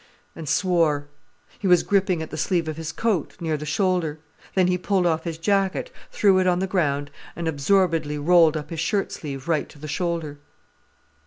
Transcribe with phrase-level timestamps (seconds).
[0.35, 1.09] and swore.
[1.59, 4.17] He was gripping at the sleeve of his coat, near the shoulder.
[4.55, 8.71] Then he pulled off his jacket, threw it on the ground, and absorbedly rolled up
[8.71, 10.39] his shirt sleeve right to the shoulder.